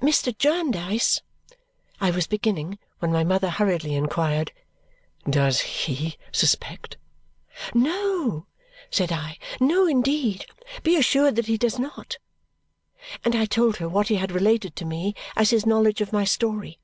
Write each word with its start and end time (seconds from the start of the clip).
"Mr. 0.00 0.32
Jarndyce" 0.38 1.20
I 2.00 2.12
was 2.12 2.28
beginning 2.28 2.78
when 3.00 3.10
my 3.10 3.24
mother 3.24 3.50
hurriedly 3.50 3.96
inquired, 3.96 4.52
"Does 5.28 5.60
HE 5.62 6.16
suspect?" 6.30 6.96
"No," 7.74 8.46
said 8.88 9.10
I. 9.10 9.36
"No, 9.60 9.88
indeed! 9.88 10.46
Be 10.84 10.94
assured 10.96 11.34
that 11.34 11.46
he 11.48 11.58
does 11.58 11.80
not!" 11.80 12.18
And 13.24 13.34
I 13.34 13.46
told 13.46 13.78
her 13.78 13.88
what 13.88 14.06
he 14.06 14.14
had 14.14 14.30
related 14.30 14.76
to 14.76 14.84
me 14.84 15.12
as 15.34 15.50
his 15.50 15.66
knowledge 15.66 16.00
of 16.00 16.12
my 16.12 16.22
story. 16.22 16.78